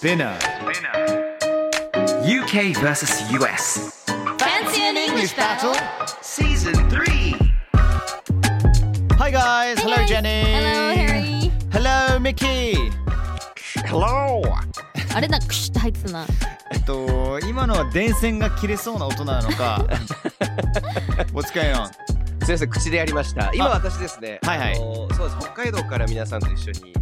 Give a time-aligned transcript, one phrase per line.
[0.00, 0.34] Spinner.
[2.24, 4.02] UK versus US.
[4.38, 5.74] Fancy an English battle
[6.22, 7.36] Season 3.
[9.18, 9.78] Hi guys.
[9.78, 10.54] Hello Jenny.
[10.56, 11.52] Hello, Harry.
[11.70, 12.90] Hello Mickey.
[13.84, 14.40] Hello.
[15.14, 16.26] あれだ、クシュって入ってたな。
[16.72, 19.84] えっと今のは電線が切れそうな音なのか。
[21.34, 21.88] What's going on?
[21.88, 26.94] すみません口でやりました今あ私ですねはいはいあのそうです北海道から皆さんと一緒に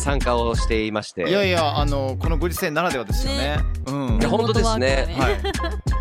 [0.00, 3.58] 参加をしていましていやいやあのこのご時世ならではですよね。
[3.86, 4.28] うんいや。
[4.28, 5.40] 本当ですねはい。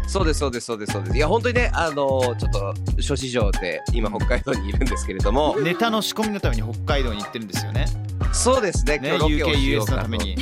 [0.07, 7.85] そうですそうですそうですそうですいや本当にねあのちょっと諸事情で今北海道にいるんですけれども ネタの仕込みのために北海道に行ってるんですよね。
[8.31, 10.37] そうですねね今日ロケをしようかとのために。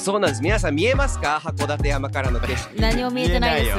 [0.00, 1.40] そうなんです皆さん見えますか？
[1.44, 3.72] 函館山からの景色 何も見えてないで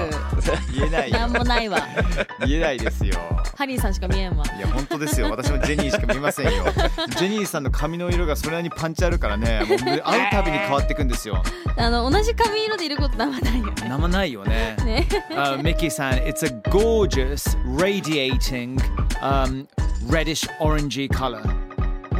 [0.74, 1.14] 言えないす。
[1.14, 1.20] よ。
[1.20, 1.80] なんもないわ。
[2.46, 3.16] 言えないですよ。
[3.58, 4.46] ハリーさんしか見えんわ。
[4.58, 6.64] いや本当ですよ私もジェニーしか見えませんよ
[7.18, 11.42] ジェニーさんの髪の色がそれなりにパンチあるからねもう会うたびに変わっていくんですよ
[11.78, 13.74] あの、同じ髪色でいることあんまないよね。
[13.88, 15.08] 生ないよねね。
[15.32, 18.80] uh, Mickey さん it's a gorgeous radiating
[19.22, 19.66] um,
[20.10, 21.42] reddish orangey color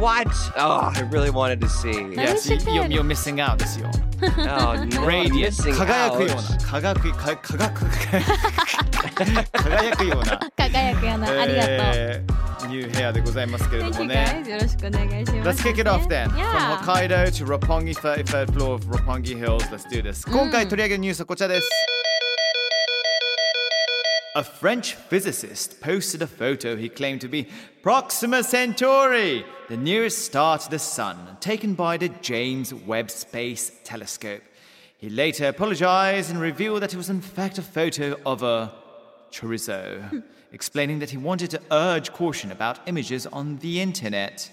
[0.02, 0.26] What?
[0.56, 1.92] Oh, I really wanted to see.
[2.16, 3.88] Yes, you, you're, you're missing out ですよ。
[4.20, 6.32] Oh, no, I'm Radiant missing 輝くよ out.
[6.32, 7.84] うな輝くか輝く
[9.52, 10.40] 輝くような。
[10.56, 11.76] 輝くような、ありがとう。
[12.66, 12.68] う。
[12.68, 14.42] ニューヘアでございますけれど Thank も you ね。
[14.44, 14.50] guys.
[14.50, 16.28] よろしくお願いしま Let's kick it off then.
[16.30, 19.70] From Hokkaido to Roppongi 33rd floor of Roppongi Hills.
[19.70, 20.24] Let's do this.
[20.28, 20.32] Mm.
[20.32, 21.68] 今回取り上げるニュースはこちらです。
[24.35, 27.47] A French physicist posted a photo he claimed to be
[27.81, 34.43] Proxima Centauri, the nearest star to the Sun, taken by the James Webb Space Telescope.
[34.99, 38.73] He later apologized and revealed that it was in fact a photo of a
[39.31, 44.51] chorizo, explaining that he wanted to urge caution about images on the internet.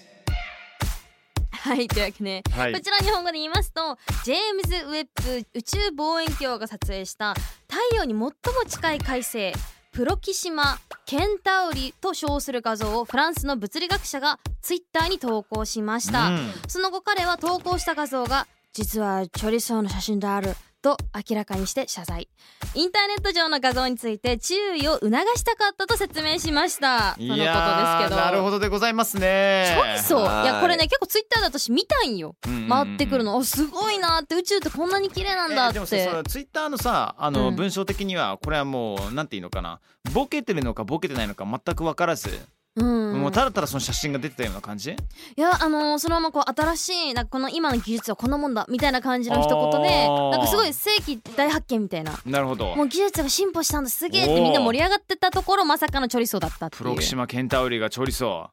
[1.65, 7.58] はい、というわけで、はいこちら日本語で言いますと、ジェームズ・ウェッブ宇宙望遠鏡が撮影した太
[7.94, 8.32] 陽に最も
[8.66, 9.52] 近い海星、
[9.92, 16.28] プロキシマ・ケンタウリと称する画像をフランスの物理学者がツイッターに投稿しました。
[16.28, 16.38] うん
[16.68, 20.96] その後彼は投稿した画像が実はチョリソーの写真であると
[21.28, 22.28] 明らかにして謝罪。
[22.74, 27.14] インターネット上の画像について注意を促したかったと説明しました。
[27.16, 28.16] とのことですけど。
[28.16, 29.66] なるほどでございますね。
[29.74, 30.44] チョリソーはい。
[30.44, 32.36] いやこれね結構ツイッターで私見たんよ。
[32.46, 32.68] うんうんうん。
[32.68, 33.36] 回ってくるの。
[33.36, 35.96] おすごいなって宇宙ってこんなに綺麗なんだっえーでもツ
[36.38, 37.56] イッターのさあの、うん。
[37.56, 39.80] 文章的にはこれはもうなんていうのかな。
[40.14, 42.38] ボケてるのかボケてないのか全く分からず、うん
[42.84, 44.90] もうただただその写真が出てたような感じ？
[44.92, 50.30] いやあのーそのままこう新しいなんかこの今の技術はこんなもんだみたいな感じの一言であー。
[50.30, 52.74] なんかすごい世紀大発見みたいななるほど。
[52.76, 56.82] もう技術が進歩したんだすげえってみんな盛り上がってたところまさかのチョリソーだったっていう。
[56.82, 58.50] プロキシマケンタウリがチョリソは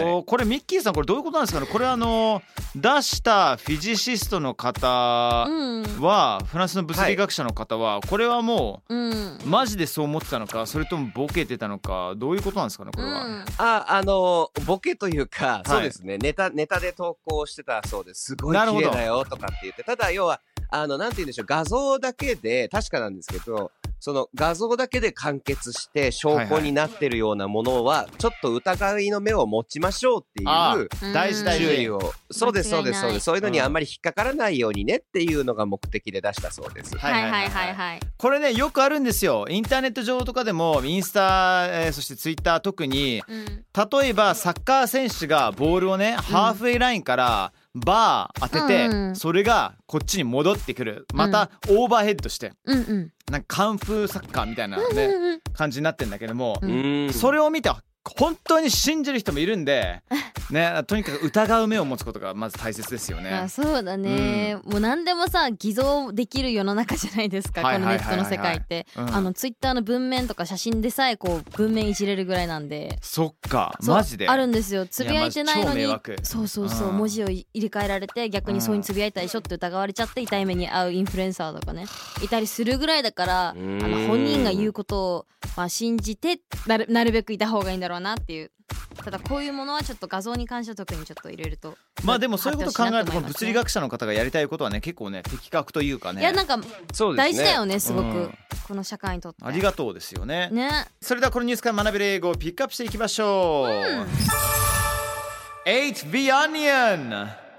[0.00, 1.66] い おーこれミッキーさんこれどういうことなんですかね？
[1.66, 2.42] これあの
[2.76, 6.00] 出したフィジシストの方うん。
[6.00, 9.10] は、フランスの物理学者の方は、これはもうん。
[9.10, 13.44] うマジでそう思ってたのかそれともボケてたのかどういうことなんですかねこれは、うん。
[13.58, 15.68] あ、あの、ボケというか、い。
[15.68, 18.24] そうですね、ネタ、ネタで投稿してたそうです。
[18.24, 18.90] すごいなるほど。
[18.90, 23.72] 綺麗だよとかって言って、ただ要は、あの、なんて言うんでしょう、画像だけで、確かなんですけど、
[24.02, 31.66] その画像だけで完結して証拠になってるようなものは、ちょっと疑いの目を持ちましょうってあいううん大事大事。
[31.66, 32.14] 注意を。
[32.30, 33.24] そうです、そうです、そうです。
[33.24, 33.64] そういうのにうん。
[33.66, 36.96] あんまり引っかからないようにねっていうのが目的で出したそうです。
[36.96, 38.00] はいはいはいはい。
[38.16, 39.44] これねよくあるんですよ。
[39.50, 43.64] インターネット上とかでもインスタ、えーそしてツイッター特にうん。
[44.00, 51.06] 例えばサッカー選手がボールをね、ハーフウェイラインからバー当てて、うんそれがこっちに戻ってくる。
[51.14, 53.12] またオーバーヘッドしてうんうん。
[53.30, 57.06] なんかカンフーサッカーみたいな、ねうんうん感じになってんだけども、ううん。
[57.06, 57.12] ん。
[57.12, 57.70] それを見て
[58.18, 60.02] 本当に信じる人もいるんで、
[60.50, 63.48] ね、とにかく疑う目を持つことがまず大切ですよあね。
[63.48, 69.14] そうだね、もう何でもさ偽造できる世の中じゃないですか、はいこのネットの世界って、うん。
[69.14, 72.98] あのツイッターの文面とか写真でさえこう文面いじれるぐらいなんで。
[73.02, 74.28] そっかマジで。
[74.28, 74.86] あるんですよ。
[74.86, 75.86] つぶやいてないのに
[76.22, 76.96] そうそうそう、うん。
[76.96, 81.86] 文字を入れ替えられて逆にそうにつぶやいたでしょって疑われちゃって痛い目に遭うインフルエンサーとかね
[82.22, 83.78] いたりするぐらいだからあん。
[83.78, 85.26] の本人が言うことを、
[85.56, 88.50] まあ、信じてなるなるべくいた方がいいんだろうなっていう。
[89.04, 96.58] ただこういうものはちょっと画像に関しては特にちょっと入れるとまあでもそういうこと考えると物理学学者の方がやりたいことはね結構ね的確というかねいやなんか
[96.92, 97.32] そうですね。
[97.32, 98.38] 大事だよねすごく、うん
[98.70, 99.44] この社会にとって。
[99.44, 100.48] ありがとうですよね。
[100.52, 100.70] ね。
[101.00, 103.68] それではこのニュースから学べる英語をピックアップしていきましょう、
[105.66, 107.49] 8 the onion Eight the onion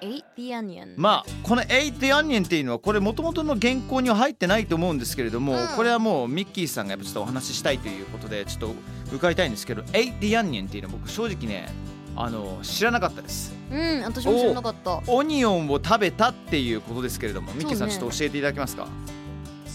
[0.98, 5.68] まあこの8 the onion っていうのはこれ元々の原稿には入ってないと思うんですけれども、うん。
[5.76, 8.76] これはもうミッキーさんがやっぱちょっとお話ししたいということでちょっと
[9.14, 11.70] 伺いたいんですけど8 the onion っていうのは僕正直ね
[12.16, 13.54] あの知らなかったです。
[13.72, 15.02] うん私も知らなかった。
[15.08, 18.88] オニオンを食べたっていうことですけれどもミッキーさんちょっと教えていただけますか？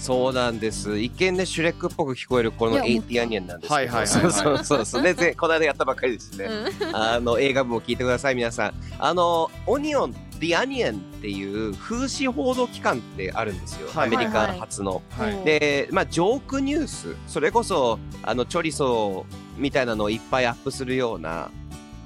[0.06, 0.97] そうなんです。
[1.00, 3.75] 一見ね、シュレックっぽく聞こえるこのエイティアニアンなんですけど。
[3.75, 5.03] はいはいはいはいそうそうそうそう。
[5.03, 6.49] ね、ぜこの間やったばっかりですね。
[6.93, 8.75] あの、映画部も聞いてください、皆さん。
[9.00, 13.88] あの、オニオン、The Onion っていう風刺報道機関ってあるんですよ。
[13.93, 15.03] はいアメリカ初の。
[15.11, 21.50] はいで、まあ、ジョークニュース、それこそ、あの、チョリソーみたいなのをいっぱいアップするような、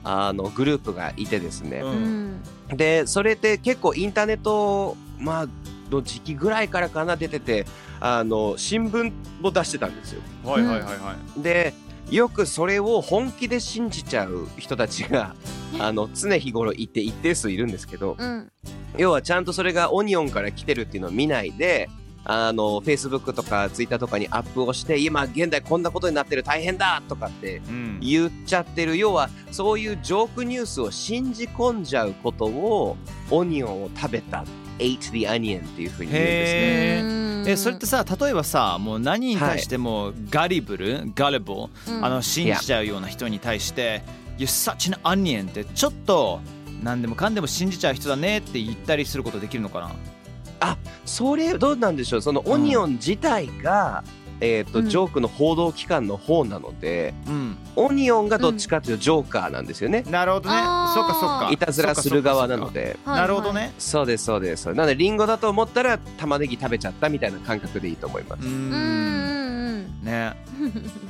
[0.04, 1.80] あの、グループがいてですね。
[1.80, 2.42] ううんん
[2.72, 5.48] で、それって結構インターネット、まあ、
[5.90, 7.66] の時期ぐらいからかな出てて、
[8.00, 10.22] あの、新聞を出してたんですよ。
[10.44, 11.42] はいはいはいはい。
[11.42, 11.74] で、
[12.10, 15.34] よくそれを本気で信じちゃう人たちが、
[15.78, 18.50] あの、常日頃いて一定数いるんですけど、うん。
[18.96, 21.88] 要はちゃんとそれがオニオンから来てるっていうのを見ないで、
[22.24, 28.00] あの、Facebook とか Twitter とかにアップをして、今現代こんなことになってる大変だとかってうん。
[28.00, 28.96] 言っちゃってる。
[28.98, 32.96] 要は、そういうジョークニュースを信じ込んじゃうことを、
[33.30, 34.44] オニオンを食べた、
[34.80, 37.50] ate the onion っていうふうに言うんですね。
[37.50, 42.04] ええそれってさ例えばさもう何に対してもガリブル、ガリボうん。
[42.04, 44.02] あの信じちゃうような人に対して
[44.38, 46.40] 「You're such an onion」ってちょっと
[46.82, 50.76] 何でもかんでも信じちゃう人だねって言ったりすることできるのかな？
[51.06, 52.22] それ、どうなんでしょう。
[52.22, 54.04] そのオニオン自体が、
[54.40, 54.88] えっ、と、うん。
[54.88, 57.58] ジョークの報道機関の方なので、うん。
[57.76, 60.04] オニオンがどっちかというとジョーカーなんですよね。
[60.10, 60.56] なるほどね。
[60.56, 60.64] そっ
[61.06, 61.48] かそっか。
[61.52, 62.98] いたずらする側なので。
[63.04, 63.72] はいなるほどね。
[63.78, 64.66] そうです、そうです。
[64.72, 68.42] なので、リンゴだと思ったら、玉ねぎ食べちゃったみたいな感覚でいいと思います。
[68.42, 68.44] う。
[68.46, 70.00] ーうんうんうん。
[70.02, 70.34] んね。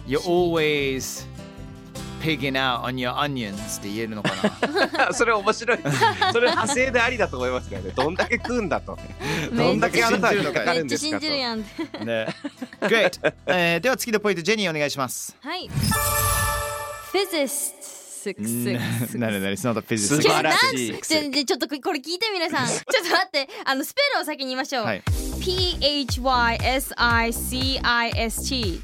[0.07, 1.27] You're always
[2.21, 4.31] pigging out on your onions って言えるのか
[5.09, 5.13] な？
[5.15, 5.79] それ面白い。
[6.33, 7.91] それ派生でありだと思いますからね。
[7.95, 8.99] どんだけ食うんだと。
[9.51, 11.21] う んどんだけあなたは引っかかるんですかと。
[11.21, 11.61] じるやん。
[11.61, 12.27] ってね。
[12.83, 15.37] Great、えーでは次のポイントジェニーお願いします。
[15.43, 15.69] はい。
[17.13, 17.81] Physicist
[18.21, 22.69] スクスクスなになに It's not a physicist 素晴らしいちょっとこれ聞いて皆さん。
[22.69, 23.49] ちょっと待って。
[23.65, 25.03] あのスペルを先に言いましょう、はい
[25.51, 26.93] P-H-Y-S-I-C-I-S-T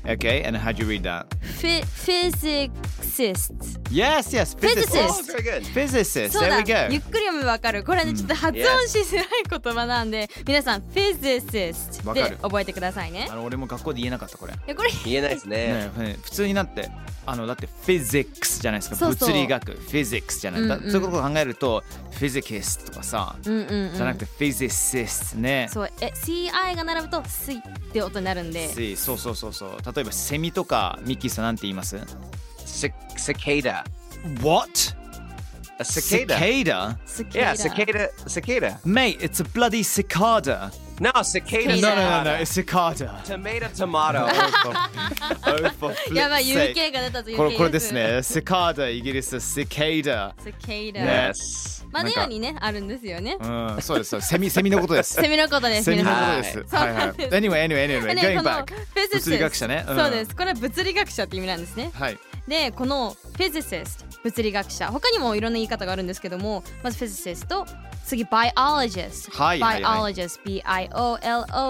[0.05, 1.27] Okay and how do you read that?
[1.41, 3.53] Phy- Physicist.
[3.91, 4.97] Yes yes Physicist.
[4.97, 5.65] Oh, very good.
[5.67, 6.33] Physicist.
[6.33, 6.73] そう there だ we go.
[6.91, 7.85] ゆっくり読めばわかる。
[7.85, 10.29] これねちょっと発音しづらい言葉なんで。
[10.47, 12.31] 皆さん Physicist わかる。
[12.31, 13.29] で覚えてくださいね。
[13.31, 14.53] あの俺も学校で言えなかったこれ。
[14.53, 14.91] いやこれ。
[15.05, 15.91] 言えないですね。
[15.97, 16.91] ねね普通になって
[17.27, 18.97] あのだって physics じゃないですか。
[18.97, 19.29] そうそう。
[19.29, 19.73] 物理学。
[19.73, 20.91] physics じゃない、だうんうん。
[20.91, 23.61] そういうことを考えると physicist とかさ、うんうん
[23.91, 23.95] うん。
[23.95, 25.69] じゃなくて physicist ね。
[25.73, 26.13] そうえ
[26.65, 27.63] CI が並ぶと「スイ」っ
[27.93, 31.97] て音になるんでしそうそうそうそう例えばセミとかミッキーさんなんて言います
[32.65, 33.85] Cic- Cicada.
[34.43, 34.71] What?
[35.79, 36.37] A cicada.
[36.39, 36.97] Cicada?
[37.07, 38.11] スキ Yeah, cicada.
[38.27, 38.79] Cicada.
[38.85, 40.71] Mate, it's a bloody cicada.
[40.99, 41.67] No, cicada.
[41.69, 41.95] No, Cicada.
[41.97, 43.21] no, no, no, it's cicada.
[43.25, 44.27] Tomato, tomato.
[45.47, 46.47] oh, for やばい.
[46.47, 48.19] UK が出たぞ UK これこれですね。
[48.23, 50.33] cicada イギリス cicada。
[50.43, 51.85] スケイダね yes.
[51.93, 54.21] マネアにねあるんですよねうん、そうです。
[54.23, 55.15] セミセミのことです。
[55.15, 56.75] セミのことですセミのことです。
[56.75, 57.07] はいはい。
[57.31, 58.67] Anyway, anyway, anyway, ね going この back.
[59.13, 59.83] 物理学者ね。
[59.83, 62.19] んそうですこれは物理学者って意味なんですねはい。
[62.49, 64.89] でこの physicist 物理学者。
[64.89, 67.65] 他にもいろんな言い方があるんですけどもまず physicist と
[68.05, 70.15] 次 biologist はいはいはい。
[70.15, 71.65] biologist B-I-O-L-O-G-I-S-T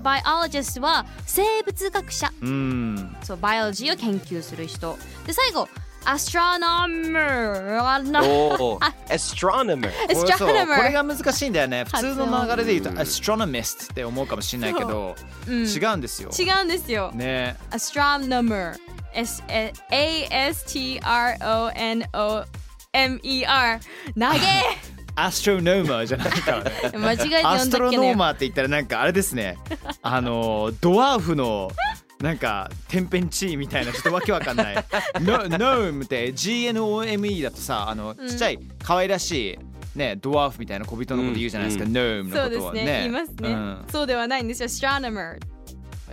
[0.00, 2.32] biologist は生物学者。
[2.40, 3.16] うん。
[3.22, 4.96] そうバイオロジーを研究する人。
[5.26, 5.68] で最後
[6.04, 7.80] astronomer
[8.24, 8.92] おー。
[9.08, 9.90] astronomer.
[10.76, 11.84] これが難しいんだよね。
[11.84, 15.14] 普通の流れで言うとうん astronomist って思うかもしれないけど、
[15.48, 15.64] うん。
[15.66, 16.30] 違うんですよ。
[16.36, 17.10] 違うんですよ。
[17.12, 17.56] ね。
[17.70, 18.76] astronomer
[19.14, 19.72] S A
[20.30, 22.44] S T R O N O
[22.92, 23.80] M E R
[24.14, 26.70] 投げ astronomer じゃないからね。
[26.94, 29.58] 間違えて astronomer って言ったらなんかあれですね。
[30.02, 31.70] あのドワーフの
[32.20, 34.74] なんか天変地異みたいなちょっとわけわかんない。
[35.20, 39.58] ノノームって GNOME だとさあのうんちっちゃい可愛らし
[39.94, 41.84] いねドワーフみたいな小人のこと言うじゃないですか。
[41.84, 42.84] うんノームのそうことはね。
[42.84, 45.38] ですね言いますね、うんそうではないんですよ astronomer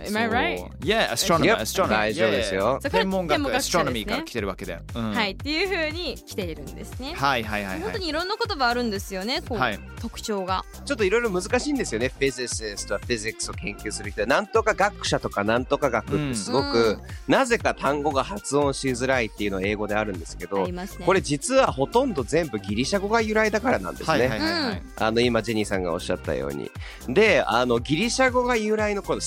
[0.06, 0.70] Am I right?
[0.82, 1.58] Yeah, astronomer, Yep.
[1.60, 1.88] astronomer.
[1.88, 4.12] 大丈夫ですよ天文学、天文学者 astronomy ですね。
[4.12, 4.80] から来てるわけだよ。
[4.94, 5.10] うん。
[5.12, 5.30] はい。
[5.32, 7.12] っていう風に来ているんですね。
[7.14, 7.82] はいはいはいはい。
[7.82, 9.42] 本当にいろんな言葉あるんですよね。
[9.42, 9.80] こう、はい。
[10.00, 10.64] 特徴が。
[10.84, 12.08] ちょっといろいろ難しいんですよね。
[12.08, 14.22] フィジシストはフィジックスを研究する人。
[14.22, 21.04] は、なんとか学者とかなんとか学ってすごく、なぜか単語が発音しづらいっていうのは英語であるんですけあどり、ますね。
[21.04, 24.18] これ実はほとんど全部ギリシャ語が由来だからなんですね。
[24.18, 24.62] はいはいはい。
[24.64, 24.82] はい。
[24.96, 26.70] あの今ジェニーさんがおっしゃったように。
[27.08, 29.20] で、あのギリシャ語が由来のこの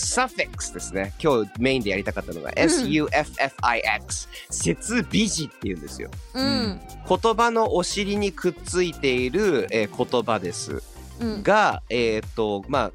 [0.64, 1.14] suffix ですね。
[1.22, 6.10] 今日メインでやりたかったのが suffix 接尾詞っていうんですよ。
[6.34, 10.82] うん言葉のお尻にくっついている、えー言葉です。
[11.20, 12.92] うんが、えーっと、まあ、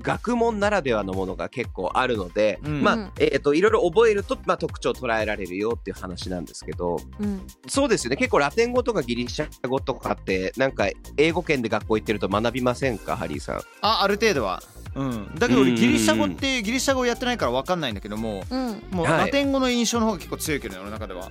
[0.00, 8.16] 学問ならではのものが結構あるので、うんまあうん、えーっと、いろいろ覚えると、まあ、特徴を捉えられるよっていう話なんですけど、うんそうですよね。
[8.16, 13.60] 結構ラテン語とかギリシャ語とかって、なんか英語圏で学校行ってると学びませんか、ハリーさん？
[13.82, 14.62] あ、ある程度は。
[14.98, 15.34] うん。
[15.36, 21.30] だけど俺ギリシャ語ってギリシャ語やってないからわかんないんだけども、うんもうはいラテン語の印象の方が結構強いけどね、俺の中では。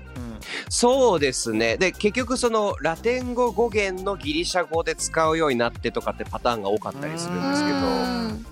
[0.69, 1.77] そうですね。
[1.77, 8.45] で、結局そのラテン語語源のギリシャ語で使うようになってとかってパターンが多かったりするんですけど、うん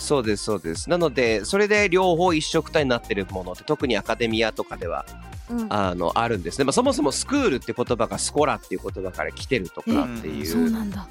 [0.00, 0.88] そうです、そうです。
[0.88, 5.04] なので、それで両方一緒くたになってるものって、特にアカデミアとかでは、
[5.50, 6.64] うんあの、あるんですね。
[6.64, 10.46] まあ、そもそもスクールって言葉がスコラっていう言葉から来てるとかっていう。
[10.46, 11.06] そうなんだ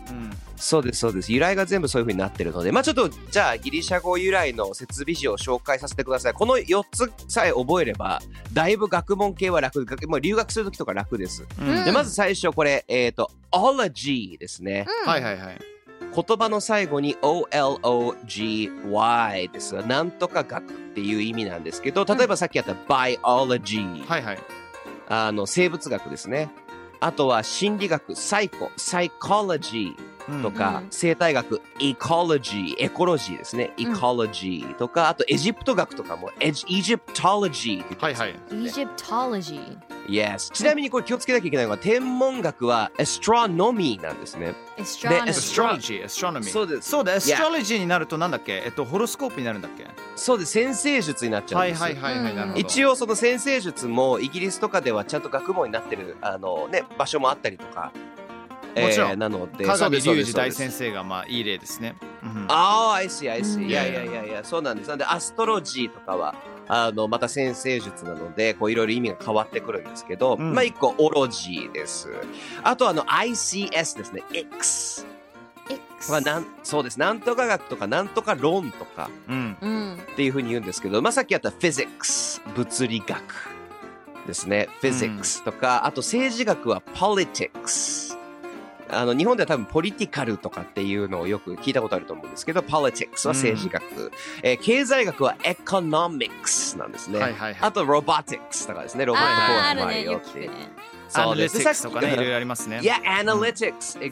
[0.56, 1.32] そうです、そうです。
[1.32, 6.34] 由来が全部そういう風になってるので、まあちょっと、じゃあギリシャ語由来の設備詞を紹介させてください。
[6.34, 8.22] この4つさえ覚えれば、
[8.54, 11.46] だいぶ学問系は楽、学もう留学するときとか楽です。
[11.60, 14.86] うんで、まず最初これ、えっ、と、ology ですね。
[15.06, 15.60] はいはいはい。
[16.16, 18.72] 言葉の最後に OLOGY
[19.52, 24.40] ですが、なんとか学っていう意味なんですけど、例えばさっきやった biology、はいはい。
[25.08, 26.50] あの生物学ですね。
[27.00, 29.96] あとは心理学、サイコ、psychology うん
[30.42, 33.74] とか、うん生態学、ecology、エコロジーですね。
[33.78, 38.86] うん ecology とか、あとエジプト学とかも、エジ Egyptology って言ったりするんですね。
[38.98, 40.52] Egyptology Yes.
[40.52, 44.56] ちなみにこれ気をつけなきゃいけないのは、天文学は astronomy なんですね。
[44.78, 46.44] Astronomy astrology、astronomy。
[46.44, 48.64] そうですそうだ、astrology になるとなんだっけ？
[48.66, 49.86] えっと、ホロスコープになるんだっけ？
[50.16, 50.52] そうです。
[50.54, 51.84] 先生術になっちゃうんですよ。
[51.84, 52.60] はいはいはいはい、なるほど。
[52.60, 57.92] 一応その先生術もイギリスとかではちゃんと学問になってるあの、ね、場所もあったりとか、
[58.76, 61.96] もちろんえーなので鏡そうです隆二大先生がまあいい例ですね。
[62.24, 64.88] うんああ、I see, I んいやいやいやいや、そうなんです。
[64.88, 66.36] なんで、アストロジーとかは、
[66.68, 72.10] あの、また先生術なので、こう、いろいろ意味が変わってくるんですけど、うんまあ、一個、オロジーです。
[72.64, 74.24] あと、あの、ICS ですね。
[74.34, 75.06] X。
[75.70, 77.00] X はなん、そうです。
[77.00, 79.58] なんとか学とか、なんとか論とかうん。
[79.62, 83.22] うんっていうふうに言うんですけど、まあ、さっきやった Physics、物理学
[84.28, 84.68] ですね。
[84.82, 88.09] Physics とか、あと政治学は Politics。
[88.92, 94.12] あの、日本では多分ポリティカルとかっていうのをよく聞いたことあると思うんですけど、Politics は政治学。
[94.44, 97.20] えー経済学は Economics なんですね。
[97.20, 99.06] はいはいはいあと Robotics とかですね。
[99.06, 100.52] ロボット工学もああるよっていう。
[101.08, 101.58] そうです。
[101.58, 102.38] アナリティクスとかね、いろいろろ。
[102.38, 102.80] ありますね。
[102.84, 103.82] いや、Analytics。
[103.82, 104.10] そうね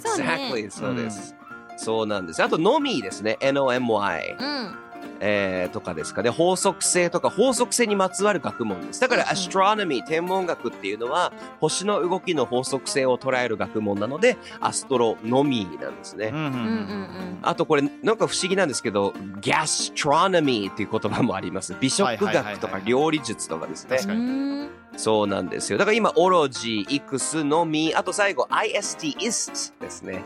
[0.51, 0.71] Exactly.
[0.71, 1.35] そうです。
[1.77, 2.43] そうなんです。
[2.43, 3.37] あと、ノミですね。
[3.39, 4.35] N-O-M-Y。
[4.39, 4.86] うん
[5.19, 9.01] えーとかですかね、法則性とか法則性にまつわる学問です。
[9.01, 16.27] だから、うんアストロノミー、天文学っていうのは、星の動きの法則性を捉える学問なので、アストロノミーなんですね。
[16.27, 21.75] うんうんうんうんあとこれ、なんか不思議なんですけど、ガストロノミーっていう言葉もあります。
[21.79, 25.77] 美食学とか料理術とかですねそうなんですよ。
[25.77, 30.23] だから今、オロジー、イクス、ノミー、あと最後、IST、イストですね。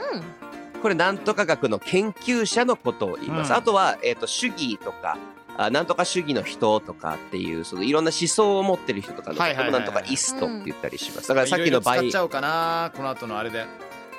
[0.81, 3.49] これ、なんとか学の研究者のことを言います。
[3.49, 5.17] うんあとは、えっ、と、主義とか、
[5.57, 11.27] あなんとか主義の人とかっていう、そのいろんな思想を持ってる人とかのことはいはいはいはいもなんとか ist って言ったりします。
[11.27, 13.65] だからさっきのバイ使っち、ゃおうかな、この後のあれで。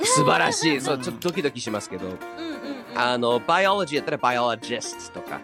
[0.04, 0.80] 素晴らしい。
[0.80, 2.18] そうう、んちょっとドキドキしますけど、うんうん
[2.94, 5.40] あの、 biology やったら biologist とか、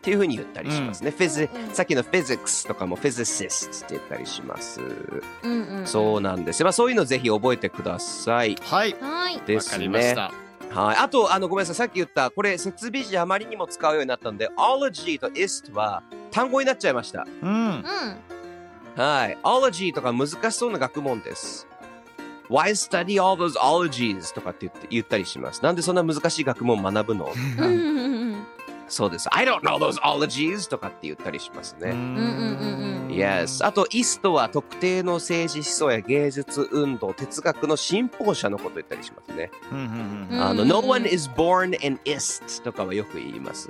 [0.00, 1.10] っていうふうに言ったりしますね。
[1.10, 4.80] フィズうんさっきの physics とかも physicist って言ったりします。
[4.80, 6.64] うんうんうんそうなんですよ。
[6.64, 8.56] まあそういうのぜひ覚えてください。
[8.62, 8.96] はい。
[8.98, 10.14] はいですわかりましね。
[10.14, 10.32] た。
[10.74, 10.96] はい。
[10.96, 11.74] あと、あの、ごめんなさい。
[11.74, 17.26] さっき言った、これ、設備時あまりにも使うようになったんで、ology と ist は単語になっちゃいました。
[17.42, 17.50] うん。
[17.50, 17.82] うん
[18.96, 19.38] はい。
[19.42, 21.66] ology とか難しそうな学問です。
[22.48, 24.34] Why study all those ologies?
[24.34, 25.62] とかって言って言ったりします。
[25.62, 27.32] なんでそんな難しい学問を学ぶの？
[27.58, 27.99] うんうんうん
[28.90, 29.28] そうです。
[29.32, 30.68] I don't know those ologies!
[30.68, 31.90] とかって言ったりしますね。
[31.90, 32.24] うんうん
[32.74, 33.66] うん Yes.
[33.66, 39.50] あと、イストは特定の政治思想や芸術運動、哲学の信奉者のことを言ったりしますね。
[40.40, 43.68] あの、No one is born an ist とかはよく言います。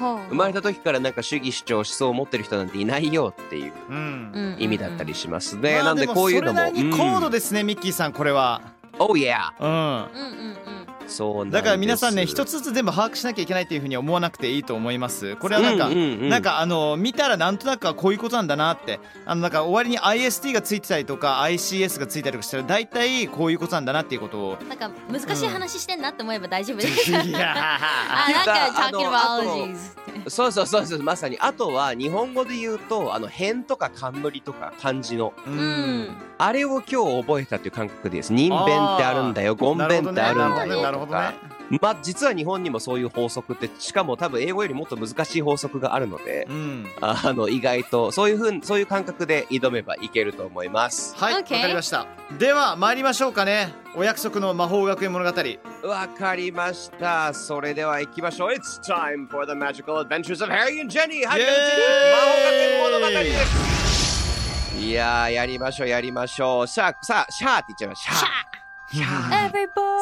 [0.00, 4.32] はあ生まれた時からなんか主義主張思想を持ってる人なんていないよっていううん。
[4.34, 5.74] うん意味だったりしますね。
[5.74, 6.58] まあなんでこういうのも。
[6.58, 8.62] それなりに高度うんですね、ミッキーさん、これは。
[8.98, 9.52] Oh yeah!
[9.60, 9.68] うん。
[9.68, 10.79] うんうんうん
[11.10, 15.36] そうだから皆さんね一つずつ全部把握しなきゃいけないっていうふうに思わなくていいと思います。
[15.36, 16.28] これはなんか、うんうんうん。
[16.28, 19.00] なんかあの見たらなんとなくはこういうことなんだなって。
[19.26, 24.58] あのなんか終わりに IST がついてたりとか ICS がついたりとかしたら大体こういうことなんだなっていうことを。
[24.68, 27.10] なんか難しい話してんなって思えば大丈夫です。
[27.10, 28.52] いやあ、なんか
[28.88, 30.00] talking あ about と allergies。
[30.28, 31.02] そうそうそうそう。
[31.02, 31.38] まさに。
[31.40, 35.32] あとは日本語で言うとあの辺とか冠とか漢字の。
[35.46, 36.08] ううん。
[36.38, 38.32] あれを今日覚えたっていう感覚です。
[38.32, 39.54] 人弁ってあるんだよ。
[39.54, 40.34] 言弁ってあるんだよ。
[40.34, 40.82] なるほどね。
[40.82, 41.32] なるとほどね。
[41.32, 41.34] か
[41.82, 46.86] まあ実は日本にもそういう法則ってしかも多分英語よりもっと難しい法則があるのでうん。
[47.00, 51.16] あの意外とそういうふうにそういう感覚で挑めばいけると思います。
[51.16, 52.06] はいわ Okay かりました。
[52.38, 53.72] では参りましょうかね。
[53.96, 55.40] お約束の魔法学園物語。
[55.88, 57.32] わかりました。
[57.34, 58.54] それでは行きましょう。
[58.54, 61.24] It's time for the magical adventures of Harry and Jenny.
[61.24, 64.80] 魔法学園物語です。
[64.80, 66.66] いやーやりましょうやりましょう。
[66.66, 68.49] さあさあシャーって言っちゃいましたシャー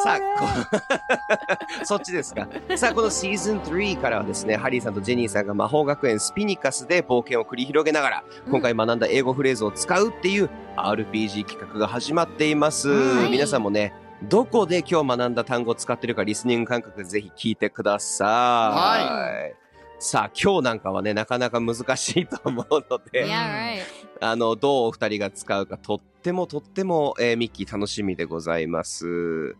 [0.03, 2.47] さあこ そっちですか。
[2.75, 13.31] さあこのシーズン3からはですねハリーさんとジェニーさんが魔法学園スピニカスで冒険を繰り広げながら今回学んだ英語フレーズを使うっていう RPG 企画が始まっています、はい。
[13.31, 13.93] 皆さんもね
[14.23, 19.05] どこで今日学んだ単語を使ってるかリスニング感覚でぜひ聞いてください。
[19.05, 19.68] は
[20.01, 23.99] さあ今日なんかはねなかなか難しいと思うので、 Yeah, right.
[24.21, 29.55] あの、どうお二人が使うか、とってもとっても、えーミッキー楽しみでございます。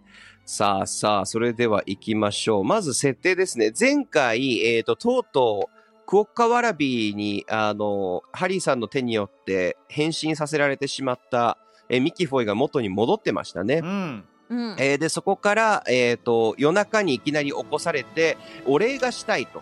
[0.46, 2.64] さあさあ、それでは行きましょう。
[2.64, 3.72] まず設定ですね。
[3.78, 11.58] 前回、えっ、と、とうとう、クオッカワラビーに、あの、ハリーさんの手によって変身させられてしまった、
[11.90, 13.82] えーミッキーフォイが元に戻ってましたね。
[13.84, 14.76] うんうん。
[14.80, 19.62] えーで、そこから、えっ、と、夜中にいきなり起こされて、お礼がしたいと、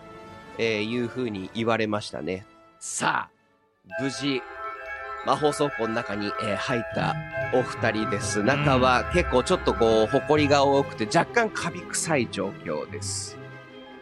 [0.57, 2.45] えーいうふうに言われましたね。
[2.79, 4.41] さあ、無事、
[5.25, 7.15] 魔法倉庫の中に、えー入った
[7.53, 8.43] お二人です。
[8.43, 13.37] 中は結構ちょっとこう、埃が多くて若干カビ臭い状況です。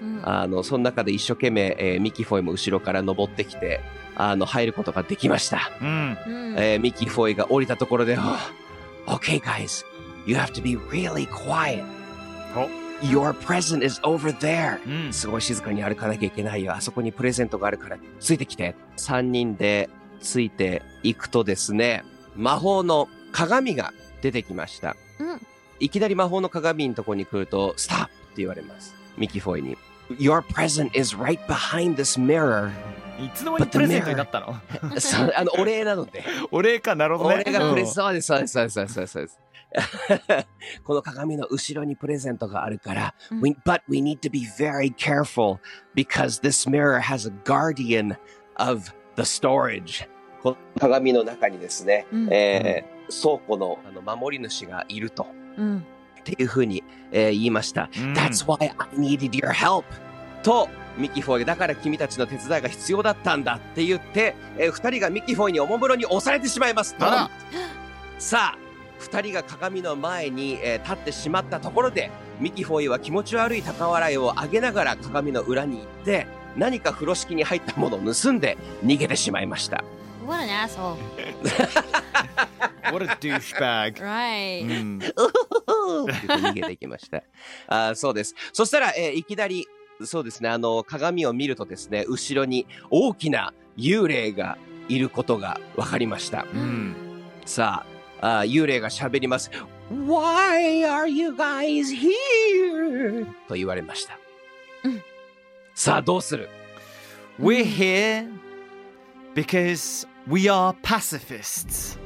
[0.02, 3.82] うんあの、その中で一生懸命、えーミキフォイも後ろから登ってきて、
[4.16, 5.72] あの、入ることができました。
[5.82, 8.38] うんうんえーミキフォイが降りたところで、oh,
[9.08, 9.86] Okay, guys,
[10.26, 11.84] you have to be really quiet.
[13.02, 14.80] お Your present is over there.
[14.86, 16.74] うんすごい静かに歩かなきゃいけないよ。
[16.74, 18.76] あそこにプレゼントがあるから、ついてきて。
[18.98, 19.90] 3人で
[20.22, 22.04] ついていくとですね、
[22.36, 24.96] 魔法の鏡が出てきました。
[25.20, 25.42] うん
[25.78, 28.96] いきなり魔法の鏡のところに来ると、スタップって言われます。
[29.18, 29.78] ミキフォイに。
[30.18, 32.70] Your present is right behind this mirror.
[33.20, 34.56] いつの間にプレゼントになったの？
[35.36, 36.24] あの、お礼なので。
[36.52, 39.40] お礼かなるほどね俺がプレうんゼント、です、そうです、そうです、そうです。
[40.84, 45.60] この鏡の後ろにプレゼントがあるから、うん we, but we need to be very careful
[45.96, 48.16] because this mirror has a guardian
[48.56, 50.08] of the storage.
[50.42, 55.28] この鏡の中にですね、うんえー倉庫のあの守り主がいると。
[55.58, 55.86] うん
[56.20, 57.90] っていうふうに、えー言いました。
[57.96, 59.84] うん That's why I needed your help.
[60.42, 66.96] と、ミキフォイが、だから君たちの手伝いが必要だったんだって言って、えー二人がミキフォイにおもむろに押されてしまいます。
[68.18, 68.65] さあ、
[69.00, 79.84] 二人が鏡の前に、えー立ってしまったところで、ミキフォイは気持ち悪い高笑いを上げながら鏡の裏に行って、何か風呂敷に入ったものを盗んで逃げてしまいました。
[80.26, 80.96] What an asshole.
[82.92, 85.14] What a douchebag う Right.
[86.06, 87.24] 逃げていきました。
[87.68, 88.36] あーそうです。
[88.54, 89.68] そしたら、えーいきなり、
[90.04, 96.46] そうですね、あの、鏡を見るとですね、後ろに大きな幽霊がいることが分かりました。
[96.54, 96.96] うん
[97.46, 99.51] さあ、あー幽霊が喋ります。
[99.93, 103.27] Why are you guys here?
[103.49, 104.19] と言われました。
[104.85, 105.03] うん
[105.75, 106.49] さあ、どうする
[107.41, 108.29] We're here
[109.35, 111.99] because we are pacifists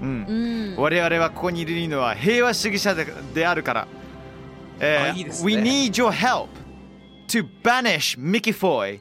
[0.00, 0.82] うんうん。
[0.82, 3.88] 我々はここにいるのは平和主義者でであるから。
[4.80, 6.48] えーあいいですね We need your help
[7.28, 9.00] to banish Mickey Foy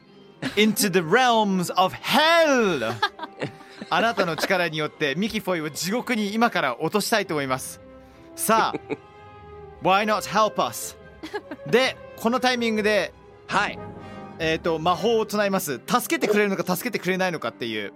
[0.57, 2.93] into the realms of hell!
[3.90, 7.80] あなたの力によってミキフォイを地獄に今から落としたいと思います。
[8.36, 8.80] さあ、
[9.86, 10.96] Why not help us?
[11.66, 13.12] で、このタイミングで、
[13.46, 13.78] はい。
[14.40, 15.80] えー、と魔法を唱えます。
[15.86, 17.92] 助けてくれるのか助けてくれないのかっていう。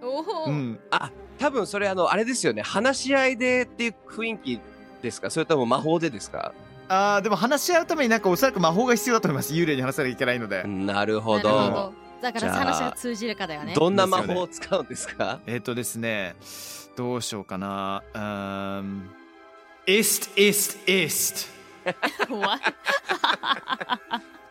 [0.47, 2.63] うん、あ、多分それあの、あれですよね。
[2.63, 4.61] 話し合いでっていう雰囲気
[5.03, 5.31] ですか？
[5.31, 6.53] それとも魔法でですか？
[6.91, 9.53] あーでも話し合うためになんかおそらく魔法が必要だと思います。
[9.53, 10.63] 幽霊に話さなきゃいけないので。
[10.65, 11.93] なるほなるど。
[12.23, 13.75] だから話が通じるかだよね。
[13.75, 15.41] どんな魔法を使うんですか？
[15.47, 16.35] えっ、とですね、
[16.97, 18.03] どうしようかな。
[18.15, 19.11] うーん。
[19.87, 21.49] Ist, ist, ist.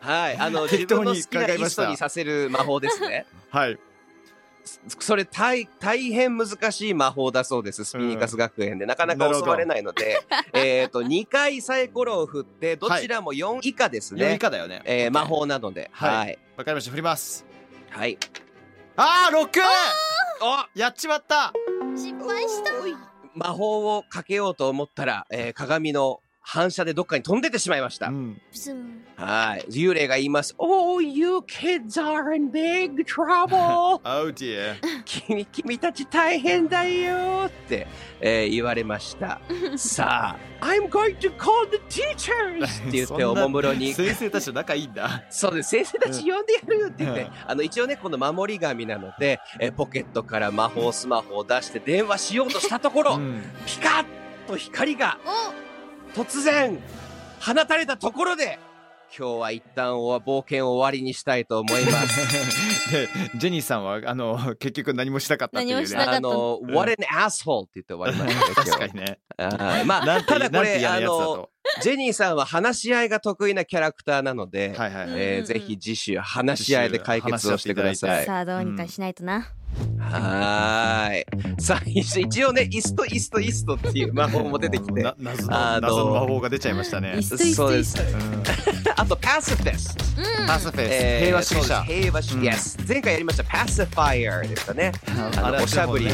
[0.02, 0.38] はい。
[0.38, 3.26] あの、自分の好きなイストにさせる魔法ですね。
[3.52, 3.78] はい。
[5.00, 8.86] それ大大変難しい魔法だそうです、スピニカス学園で。
[8.86, 10.20] なかなか教われないので、
[10.54, 14.36] えっと、2回サイコロを振って、どちらも4以下です4ね。
[14.36, 14.82] 以下だよね。
[14.84, 15.90] えー魔法なので。
[15.94, 16.40] はいはい。
[16.58, 16.92] わかりました。
[16.92, 17.46] 振ります。
[17.98, 18.16] はい。
[18.96, 19.60] あー、6!
[20.76, 21.52] おやっちまった。
[21.96, 22.70] 失敗した。
[23.34, 28.08] 魔法をかけようと思ったら、えー鏡の反射でどっかに飛んでってしまいました。
[28.08, 28.42] うん。
[29.18, 29.66] はい。
[29.70, 30.56] 幽霊が言います。
[30.58, 34.00] Oh, you kids are in big trouble!
[34.08, 34.76] Oh dear.
[35.04, 37.86] 君、君たち大変だよって、
[38.22, 39.42] えー言われました。
[39.76, 42.64] さあ、I'm going to call the teachers!
[42.88, 43.94] って言っておもむろに。
[43.94, 45.26] 先生たちと仲いいんだ。
[45.30, 45.72] そうです。
[45.72, 54.06] 先生たち呼んでやるって言って、うんあの、一応ね、この守り神なので、えーポケットから魔法スマホを出して電話しようとしたところ、うんピカッ
[54.48, 55.67] と光がお
[56.18, 56.80] 突然
[57.40, 58.58] 放たれたところで
[59.16, 62.92] 今日は一旦お冒険を終わりにしたいと思います。
[62.92, 65.76] で、 ジェニーさんは、あの、結局何もしなかったっていうね。
[65.76, 68.72] 何もしなかったあの、ん What an asshole って言って終わりましたね。
[68.72, 69.20] 確かにね。
[69.40, 71.50] 今日はいまあ、なんてただこれ、なんて嫌なあの、やつだと。
[71.82, 75.14] ジェニーさんは話し合いが得意なキャラクターなので、はいはいはい。
[75.16, 78.26] えーぜひ次週話し合いで解決をしてください。
[78.26, 79.52] さあどうにかしないとな、
[80.00, 81.62] はーい。
[81.62, 88.18] さあ、一一応ね、 ist ist ist っていう魔法も出てきてな、謎あのの謎の魔法が出ちゃいましたね。ist そうです ist。
[88.18, 88.44] うん
[89.00, 90.04] あと、 pacifist。
[90.48, 91.84] パスフェス、えー平和主義者。
[91.84, 94.92] 平和主義、うん Yes 前回やりました pacifier でしたね。
[95.38, 96.08] あのおしゃぶり。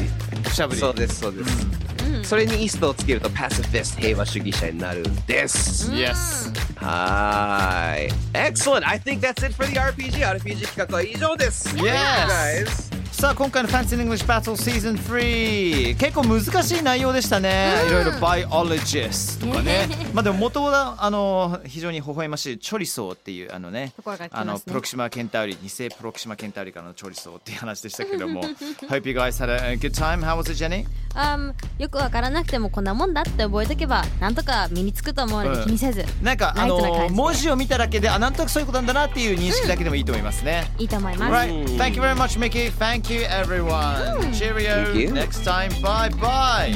[0.45, 0.79] おしゃぶり。
[0.79, 1.82] そうです、そうです。
[2.22, 5.90] うんそれにイストをつけるとパシフィスト平和主義者になるんです。
[5.90, 6.52] Yes.
[6.76, 8.10] はーい。
[8.34, 8.86] Excellent!
[8.86, 10.24] I think that's it for the RPG.
[10.26, 11.68] RPG 企画は以上です。
[11.76, 11.90] Yes!
[12.26, 12.91] Guys.
[13.23, 19.87] さあ今回の Fancy English Battle Season 3結構難しい内容でしたね、いろいろ Biologist とかね。
[20.13, 28.43] まあでも元はあの非常に微笑ましいチョリソーっていうあのねところから来あのプロキシマケンタウリ偽プロキシマケンタウリからのチョリソーっていう話でしたけども。
[28.89, 30.19] Hope you guys had a good time.
[30.19, 30.85] How was it Jenny?
[31.15, 35.57] あんよくわからなくてもこんなもんだって覚えとけばなんとか身につくと思うのうん。
[35.59, 41.77] で気にせず、なんかあの文字を見ただけであなんとなくそういうことなんだなっていう認識だけでもいいと思いますね、いいと思います、Right.
[41.77, 42.69] Thank you very much, Mickey.
[42.71, 44.33] Thank you, everyone.
[44.33, 44.85] Cheerio.
[44.85, 45.11] Thank you.
[45.11, 45.71] Next time.
[45.81, 46.73] Bye bye.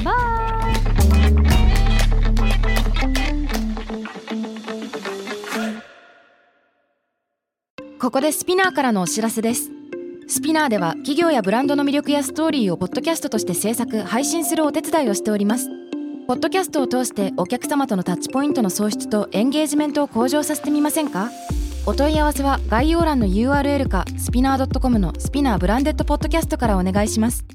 [7.99, 9.69] ここでスピナーからのお知らせです
[10.27, 15.67] スピナーでは企業やブランドの魅力やストーリーをポッドキャストとして制作配信するお手伝いをしております
[16.27, 21.31] ポッドキャストを通してお客様とのタッチポイントの創出とエンゲージメントを向上させてみませんか？
[21.87, 27.45] お問い合わせは概要欄の URL かスピナー .com のスピナーブランデッドポッドキャストからお願いします。